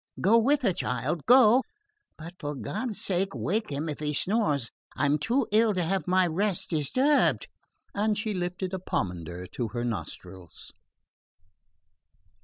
Go 0.19 0.39
with 0.39 0.63
her, 0.63 0.73
child, 0.73 1.27
go; 1.27 1.61
but 2.17 2.33
for 2.39 2.55
God's 2.55 2.99
sake 2.99 3.35
wake 3.35 3.69
him 3.69 3.87
if 3.87 3.99
he 3.99 4.15
snores. 4.15 4.71
I'm 4.95 5.19
too 5.19 5.45
ill 5.51 5.75
to 5.75 5.83
have 5.83 6.07
my 6.07 6.25
rest 6.25 6.71
disturbed." 6.71 7.45
And 7.93 8.17
she 8.17 8.33
lifted 8.33 8.73
a 8.73 8.79
pomander 8.79 9.45
to 9.45 9.67
her 9.67 9.85
nostrils. 9.85 10.73